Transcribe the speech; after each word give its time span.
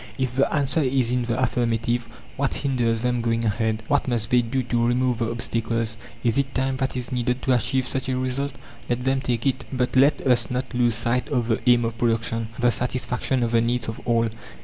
If 0.17 0.35
the 0.35 0.51
answer 0.51 0.79
is 0.81 1.11
in 1.11 1.25
the 1.25 1.39
affirmative, 1.39 2.07
What 2.35 2.55
hinders 2.55 3.01
them 3.01 3.21
going 3.21 3.45
ahead? 3.45 3.83
What 3.87 4.07
must 4.07 4.31
they 4.31 4.41
do 4.41 4.63
to 4.63 4.87
remove 4.87 5.19
the 5.19 5.29
obstacles? 5.29 5.95
Is 6.23 6.39
it 6.39 6.55
time 6.55 6.77
that 6.77 6.97
is 6.97 7.11
needed 7.11 7.43
to 7.43 7.53
achieve 7.53 7.85
such 7.87 8.09
a 8.09 8.17
result? 8.17 8.53
Let 8.89 9.03
them 9.03 9.21
take 9.21 9.45
it! 9.45 9.63
But 9.71 9.95
let 9.95 10.19
us 10.25 10.49
not 10.49 10.73
lose 10.73 10.95
sight 10.95 11.29
of 11.29 11.49
the 11.49 11.59
aim 11.69 11.85
of 11.85 11.99
production 11.99 12.47
the 12.57 12.71
satisfaction 12.71 13.43
of 13.43 13.51
the 13.51 13.61
needs 13.61 13.87
of 13.87 13.99
all. 14.07 14.29